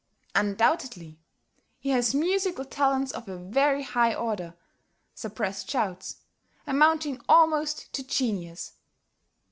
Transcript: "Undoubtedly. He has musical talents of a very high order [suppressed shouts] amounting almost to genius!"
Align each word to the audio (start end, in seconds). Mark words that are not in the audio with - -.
"Undoubtedly. 0.33 1.19
He 1.77 1.91
has 1.91 2.15
musical 2.15 2.65
talents 2.65 3.11
of 3.11 3.29
a 3.29 3.37
very 3.37 3.83
high 3.83 4.15
order 4.15 4.55
[suppressed 5.13 5.69
shouts] 5.69 6.21
amounting 6.65 7.21
almost 7.29 7.93
to 7.93 8.01
genius!" 8.01 8.73